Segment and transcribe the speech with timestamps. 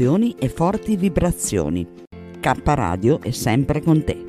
[0.00, 1.86] emozioni e forti vibrazioni.
[2.40, 4.28] K Radio è sempre con te.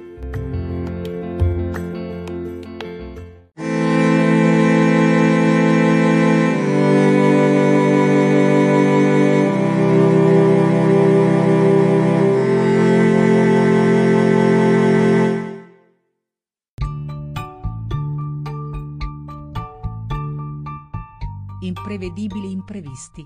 [21.61, 23.25] Imprevedibili imprevisti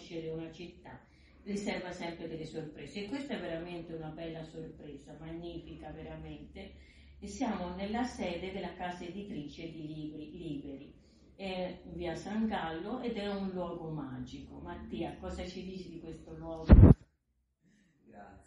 [0.00, 0.98] conoscere una città.
[1.42, 3.04] Riserva sempre delle sorprese.
[3.04, 6.72] E questa è veramente una bella sorpresa, magnifica veramente.
[7.18, 10.94] E siamo nella sede della casa editrice di libri liberi.
[11.36, 14.58] È via San Gallo ed è un luogo magico.
[14.58, 16.98] Mattia, cosa ci dici di questo luogo?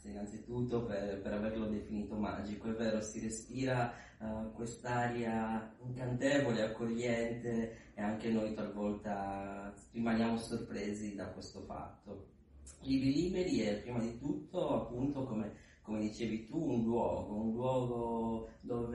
[0.04, 7.94] Grazie innanzitutto per, per, averlo definito magico, è vero, si respira uh, quest'aria incantevole, accogliente
[7.94, 12.28] e anche noi talvolta rimaniamo sorpresi da questo fatto.
[12.82, 18.50] Libri liberi è prima di tutto appunto come come dicevi tu, un luogo, un luogo
[18.62, 18.93] dove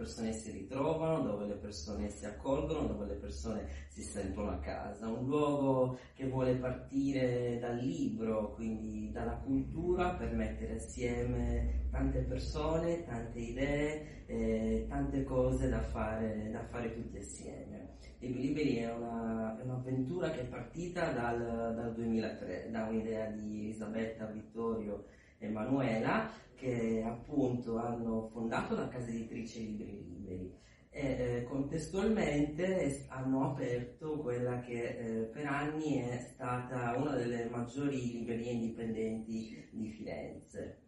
[0.00, 5.08] persone si ritrovano, dove le persone si accolgono, dove le persone si sentono a casa,
[5.08, 13.04] un luogo che vuole partire dal libro, quindi dalla cultura, per mettere assieme tante persone,
[13.04, 17.98] tante idee, eh, tante cose da fare, da fare tutti assieme.
[18.20, 23.60] Libri Liberi è, una, è, un'avventura che è partita dal, dal 2003, da un'idea di
[23.64, 25.04] Elisabetta Vittorio
[25.40, 30.58] Emanuela che appunto hanno fondato la casa editrice Libri Liberi.
[30.92, 38.12] E eh, contestualmente hanno aperto quella che eh, per anni è stata una delle maggiori
[38.12, 40.78] librerie indipendenti di Firenze.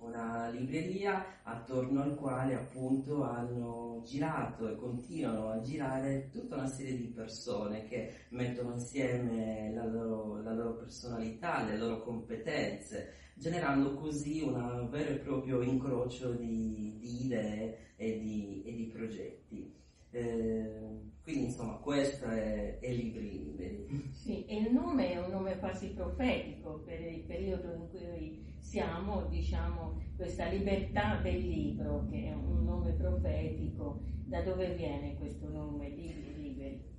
[0.00, 6.96] Una libreria attorno al quale appunto hanno girato e continuano a girare tutta una serie
[6.96, 14.40] di persone che mettono insieme la loro, la loro personalità, le loro competenze, generando così
[14.40, 19.74] un vero e proprio incrocio di, di idee e di, e di progetti.
[20.10, 24.10] Eh, quindi insomma questo è, è Libri Liberi.
[24.12, 29.26] Sì, e il nome è un nome quasi profetico per il periodo in cui siamo,
[29.26, 34.00] diciamo, questa libertà del libro, che è un nome profetico.
[34.24, 36.35] Da dove viene questo nome, Libri?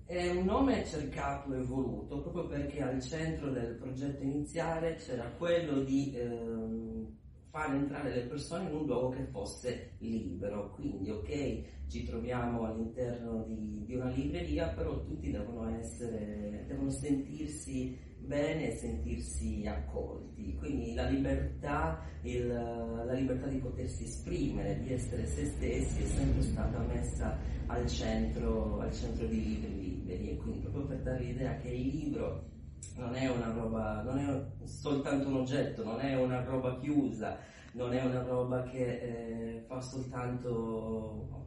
[0.08, 5.82] È un nome cercato e voluto proprio perché al centro del progetto iniziale c'era quello
[5.82, 7.18] di ehm,
[7.58, 10.70] far entrare le persone in un luogo che fosse libero.
[10.76, 17.98] Quindi, ok, ci troviamo all'interno di, di una libreria, però tutti devono essere, devono sentirsi
[18.20, 20.56] bene e sentirsi accolti.
[20.58, 26.42] Quindi la libertà, il, la libertà di potersi esprimere, di essere se stessi è sempre
[26.44, 31.58] stata messa al centro, al centro di libri liberi e quindi proprio per dare l'idea
[31.58, 32.56] che il libro
[32.96, 37.38] non è una roba, non è soltanto un oggetto, non è una roba chiusa,
[37.74, 41.46] non è una roba che eh, fa soltanto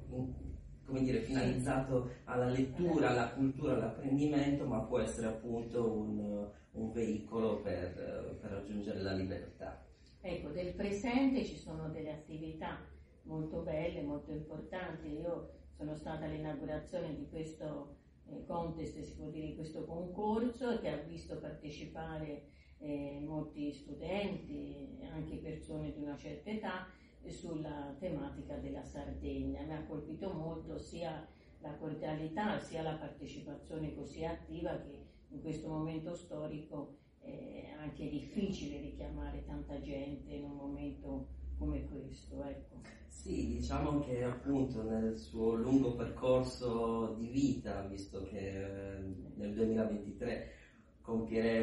[0.90, 7.60] come dire, finalizzato alla lettura, alla cultura, all'apprendimento, ma può essere appunto un, un veicolo
[7.60, 9.84] per, per, raggiungere la libertà.
[10.20, 12.78] Ecco, del presente ci sono delle attività
[13.22, 15.20] molto belle, molto importanti.
[15.20, 17.99] Io sono stata all'inaugurazione di questo
[18.30, 22.44] eh, contest, si può dire, di questo concorso che ha visto partecipare
[22.78, 26.86] eh, molti studenti, anche persone di una certa età
[27.26, 29.62] sulla tematica della Sardegna.
[29.62, 31.26] Mi ha colpito molto sia
[31.60, 38.80] la cordialità sia la partecipazione così attiva che in questo momento storico è anche difficile
[38.80, 41.28] richiamare tanta gente in un momento
[41.60, 42.42] come questo.
[42.42, 42.80] Ecco.
[43.06, 50.54] Sì, diciamo che appunto nel suo lungo percorso di vita, visto che eh, nel 2023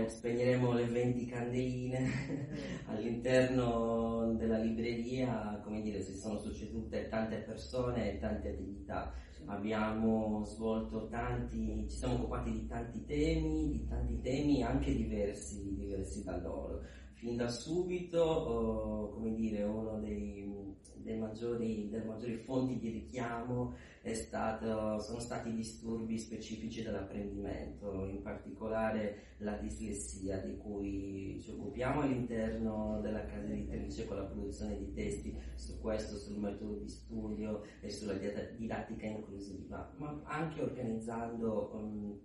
[0.07, 2.09] spegneremo le 20 candeline
[2.88, 9.13] all'interno della libreria, come dire, si sono succedute tante persone e tante attività.
[9.45, 16.23] Abbiamo svolto tanti, ci siamo occupati di tanti temi, di tanti temi anche diversi, diversi
[16.25, 16.81] da loro.
[17.17, 23.73] Fin da subito, oh, come dire, uno dei, dei maggiori, delle maggiori fonti di richiamo
[24.13, 32.99] stato, sono stati disturbi specifici dell'apprendimento, in particolare la dislessia di cui ci occupiamo all'interno
[33.01, 37.89] della casa editrice con la produzione di testi su questo, sul metodo di studio e
[37.89, 42.19] sulla didattica inclusiva, ma anche organizzando um,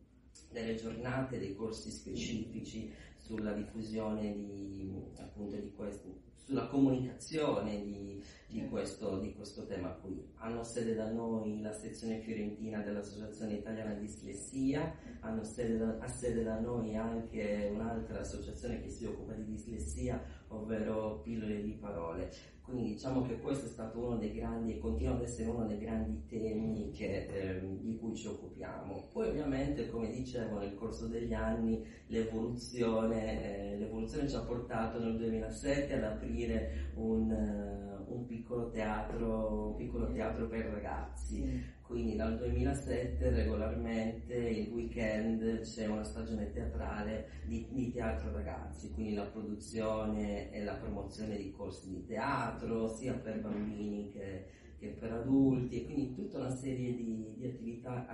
[0.50, 8.68] delle giornate, dei corsi specifici sulla diffusione di, appunto, di questi sulla comunicazione di, di,
[8.68, 10.22] questo, di, questo, tema qui.
[10.36, 16.08] Hanno sede da noi la sezione fiorentina dell'Associazione Italiana di Dislessia, hanno sede da, ha
[16.08, 22.30] sede da noi anche un'altra associazione che si occupa di dislessia, ovvero Pillole di Parole.
[22.72, 25.78] Quindi diciamo che questo è stato uno dei grandi e continua ad essere uno dei
[25.78, 29.10] grandi temi che, eh, di cui ci occupiamo.
[29.12, 35.18] Poi ovviamente, come dicevo, nel corso degli anni l'evoluzione, eh, l'evoluzione ci ha portato nel
[35.18, 41.80] 2007 ad aprire un, uh, un, piccolo teatro, un piccolo teatro per ragazzi.
[41.92, 49.12] Quindi dal 2007 regolarmente il weekend c'è una stagione teatrale di, di, teatro ragazzi, quindi
[49.12, 54.46] la produzione e la promozione di corsi di teatro sia per bambini che,
[54.78, 58.06] che per adulti e quindi tutta una serie di, di attività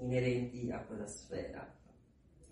[0.00, 1.80] inerenti a quella sfera.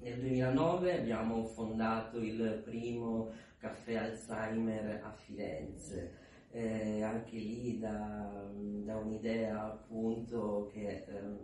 [0.00, 8.48] Nel 2009 abbiamo fondato il primo caffè Alzheimer a Firenze eh, anche lì da,
[8.84, 11.38] da, un'idea appunto che ehm,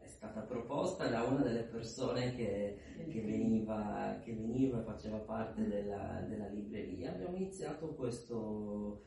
[0.00, 2.76] è stata proposta da una delle persone che,
[3.08, 7.12] che, veniva, che veniva, e faceva parte della, della libreria.
[7.12, 9.04] Abbiamo iniziato questo,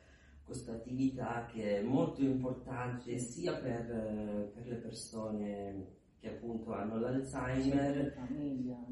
[0.50, 5.86] questa attività che è molto importante sia per, per le persone
[6.18, 8.18] che appunto hanno l'Alzheimer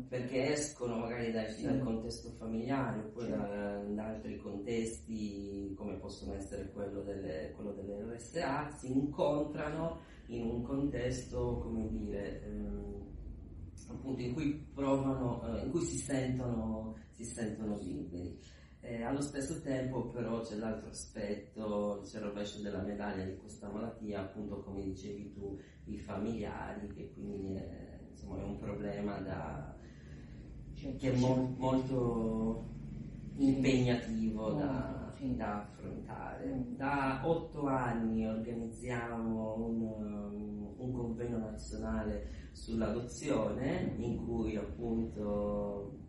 [0.09, 6.71] perché escono magari dal, dal contesto familiare oppure da, da, altri contesti come possono essere
[6.71, 13.07] quello delle, quello delle RSA, si incontrano in un contesto, come dire, ehm,
[13.89, 18.39] appunto in cui provano, eh, in cui si sentono, si sentono liberi.
[18.81, 23.69] Eh, allo stesso tempo però c'è l'altro aspetto, c'è il rovescio della medaglia di questa
[23.69, 29.77] malattia, appunto come dicevi tu, i familiari, che quindi è, insomma, è un problema da,
[30.75, 32.67] che è mo- molto
[33.37, 36.47] impegnativo da, da, affrontare.
[36.47, 36.77] Mm.
[36.77, 46.07] Da otto anni organizziamo un, un convegno nazionale sull'adozione in cui appunto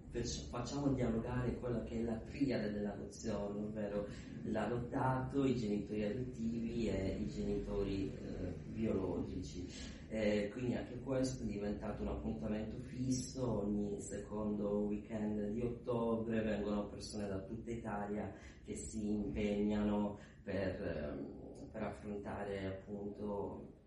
[0.50, 4.08] facciamo dialogare quella che è la triade dell'adozione, ovvero
[4.46, 9.68] l'adottato, i genitori adottivi e i genitori eh, biologici.
[10.12, 16.88] Eh, quindi anche questo è diventato un appuntamento fisso, ogni secondo weekend di ottobre vengono
[16.88, 18.34] persone da tutta Italia
[18.66, 23.79] che si impegnano per, ehm, per affrontare appunto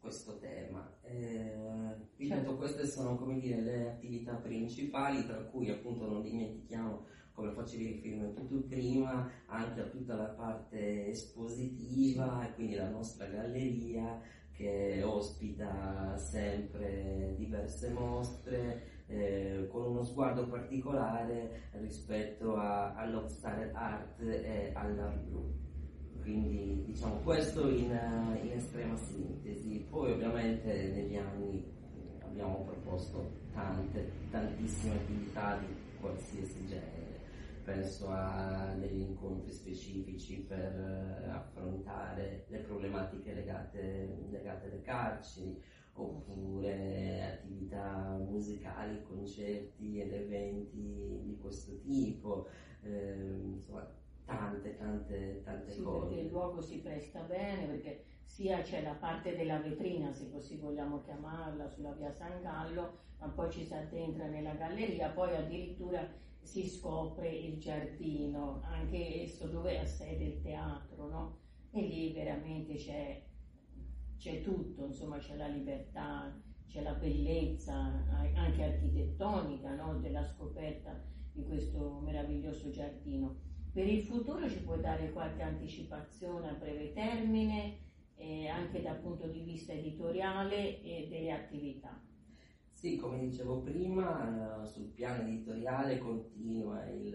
[0.00, 0.90] questo tema.
[1.02, 7.52] Eh, ripeto, queste sono come dire, le attività principali, tra cui appunto non dimentichiamo, come
[7.52, 14.20] facevi riferimento tu prima, anche a tutta la parte espositiva e quindi la nostra galleria
[14.52, 24.72] che ospita sempre diverse mostre eh, con uno sguardo particolare rispetto a, all'Obstar Art e
[24.74, 25.67] all'Art Group.
[27.28, 27.90] Questo in,
[28.42, 29.86] in estrema sintesi.
[29.90, 31.62] Poi ovviamente negli anni
[32.22, 35.66] abbiamo proposto tante, tantissime attività di
[36.00, 37.20] qualsiasi genere.
[37.64, 47.40] penso a degli incontri specifici per eh, affrontare le problematiche legate, legate alle carceri, oppure
[47.42, 52.48] attività musicali, concerti ed eventi di questo tipo,
[52.80, 53.86] eh, insomma
[54.28, 56.06] tante, tante, tante sì, cose.
[56.06, 60.58] Perché il luogo si presta bene, perché sia c'è la parte della vetrina, se così
[60.58, 66.06] vogliamo chiamarla, sulla via San Gallo, ma poi ci si addentra nella galleria, poi addirittura
[66.40, 71.38] si scopre il giardino, anche esso dove ha sede il teatro, no?
[71.70, 73.22] E lì veramente c'è,
[74.18, 76.32] c'è tutto, insomma c'è la libertà,
[76.66, 77.74] c'è la bellezza
[78.34, 79.98] anche architettonica no?
[80.00, 83.47] della scoperta di questo meraviglioso giardino.
[83.72, 87.78] Per il futuro ci puoi dare qualche anticipazione a breve termine,
[88.16, 92.00] eh, anche dal punto di vista editoriale e delle attività?
[92.70, 97.06] Sì, come dicevo prima, sul piano editoriale continua il,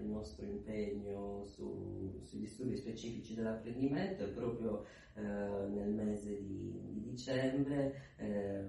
[0.00, 7.02] il nostro impegno su, sugli studi specifici dell'apprendimento e proprio eh, nel mese di, di
[7.02, 8.64] dicembre eh,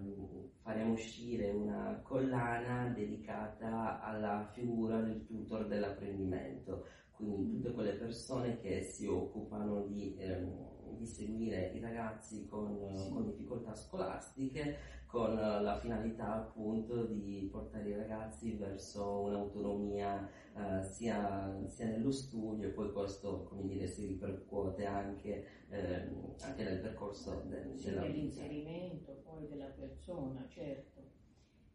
[0.61, 6.85] faremo uscire una collana dedicata alla figura del tutor dell'apprendimento,
[7.15, 13.09] quindi tutte quelle persone che si occupano di, ehm, di seguire i ragazzi con, sì.
[13.09, 21.55] con difficoltà scolastiche con la finalità appunto di portare i ragazzi verso un'autonomia eh, sia,
[21.67, 26.09] sia, nello studio e poi questo come dire si ripercuote anche, eh,
[26.41, 31.01] anche nel percorso del, sì, dell'inserimento poi della persona, certo.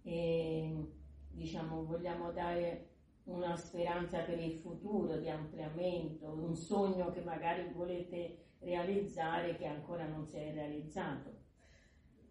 [0.03, 0.75] E
[1.31, 2.89] diciamo vogliamo dare
[3.29, 10.07] una speranza per il futuro di ampliamento, un sogno che magari volete realizzare che ancora
[10.07, 11.37] non si è realizzato.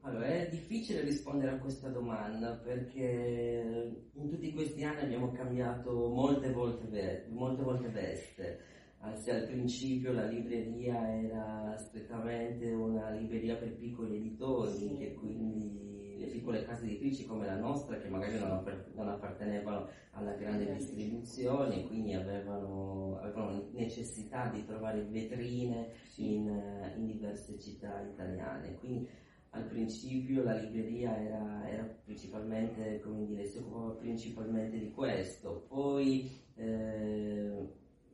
[0.01, 6.51] Allora, è difficile rispondere a questa domanda perché in tutti questi anni abbiamo cambiato molte
[6.51, 8.59] volte, molte volte veste.
[8.99, 14.95] Anzi, al principio la libreria era strettamente una libreria per piccoli editori, sì.
[14.97, 18.63] che quindi le piccole case editrici come la nostra, che magari non,
[18.95, 26.47] non appartenevano alla grande distribuzione, quindi avevano, avevano, necessità di trovare vetrine in,
[26.95, 28.75] in diverse città italiane.
[28.75, 29.07] Quindi,
[29.51, 36.29] al principio la libreria era, era principalmente, come dire, si occupava principalmente di questo, poi
[36.55, 37.67] eh,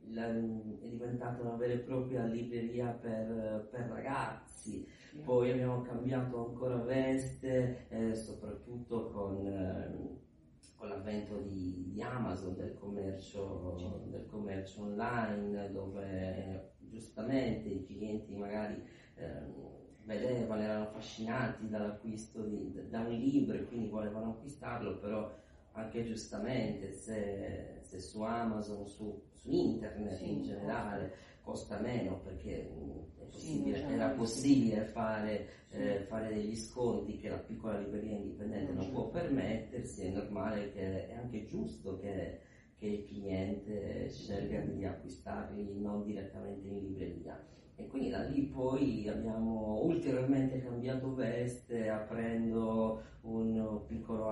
[0.08, 4.86] la, è diventata una vera e propria libreria per, per ragazzi,
[5.22, 10.20] poi abbiamo cambiato ancora veste, eh, soprattutto con, eh,
[10.76, 18.82] con l'avvento di, di, Amazon, del commercio, del commercio online, dove giustamente i clienti magari
[19.14, 19.52] ehm,
[20.04, 25.32] vedevano, erano affascinati dall'acquisto di, da un libro e quindi volevano acquistarlo, però
[25.74, 31.12] anche giustamente se, se su Amazon, su, su internet sì, in generale
[31.42, 35.76] costa meno perché mm, possibile, sì, era possibile fare, sì.
[35.76, 40.72] eh, fare, degli sconti che la piccola libreria indipendente non, non può permettersi, è normale
[40.72, 42.40] che è anche giusto che,
[42.76, 47.46] che il cliente scelga di acquistarli non direttamente in libreria.
[47.76, 54.28] E quindi da lì poi abbiamo ulteriormente cambiato veste aprendo un piccolo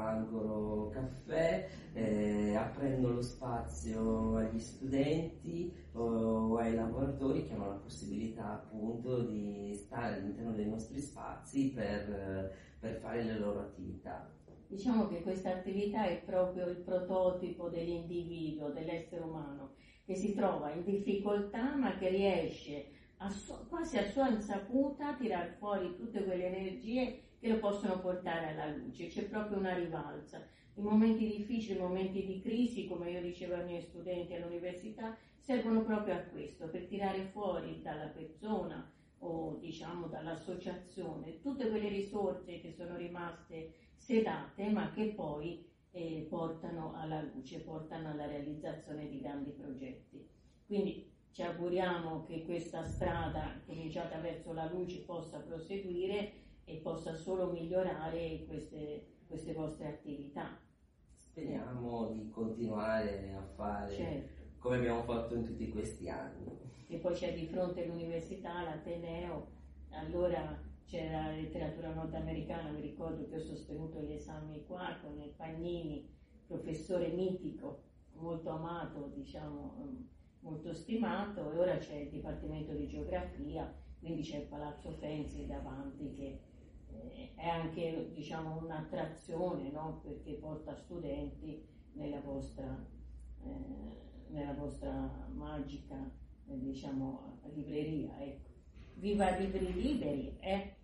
[2.65, 10.17] aprendo lo spazio agli studenti o ai lavoratori che hanno la possibilità appunto di stare
[10.17, 14.31] all'interno dei nostri spazi per, per fare le loro attività.
[14.67, 20.83] Diciamo che questa attività è proprio il prototipo dell'individuo, dell'essere umano, che si trova in
[20.83, 22.87] difficoltà ma che riesce
[23.19, 28.49] a su, quasi a sua insaputa tirar fuori tutte quelle energie che lo possono portare
[28.49, 30.41] alla luce, c'è proprio una rivalsa.
[30.75, 35.83] I momenti difficili, i momenti di crisi, come io dicevo ai miei studenti all'università, servono
[35.85, 42.73] proprio a questo, per tirare fuori dalla persona o diciamo dall'associazione tutte quelle risorse che
[42.73, 49.51] sono rimaste sedate ma che poi eh, portano alla luce, portano alla realizzazione di grandi
[49.51, 50.27] progetti.
[50.67, 56.33] Quindi ci auguriamo che questa strada cominciata verso la luce possa proseguire
[56.65, 60.62] e possa solo migliorare queste, queste vostre attività.
[61.33, 64.43] Speriamo di continuare a fare certo.
[64.59, 66.45] come abbiamo fatto in tutti questi anni.
[66.89, 69.47] E poi c'è di fronte l'università, l'Ateneo,
[69.93, 75.33] allora c'era la letteratura nordamericana, mi ricordo che ho sostenuto gli esami qua con il
[75.35, 76.07] Pagnini,
[76.47, 77.81] professore mitico,
[78.17, 79.87] molto amato, diciamo,
[80.41, 86.13] molto stimato e ora c'è il Dipartimento di Geografia, quindi c'è il Palazzo Fenzi davanti
[86.13, 86.41] che
[87.35, 90.01] è anche diciamo, un'attrazione no?
[90.03, 92.65] perché porta studenti nella vostra,
[93.45, 95.97] eh, nella vostra magica
[96.47, 98.19] eh, diciamo, libreria.
[98.21, 98.51] Ecco.
[98.95, 100.77] Viva Libri Liberi, eh?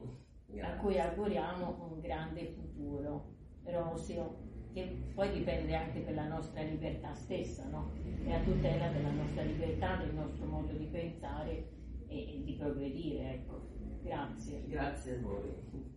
[0.60, 7.14] a cui auguriamo un grande futuro roseo che poi dipende anche per la nostra libertà
[7.14, 7.92] stessa, no?
[8.24, 11.68] E a tutela della nostra libertà, del nostro modo di pensare
[12.06, 13.66] e, e di progredire, ecco.
[14.02, 14.64] Grazie.
[14.66, 15.96] Grazie a voi.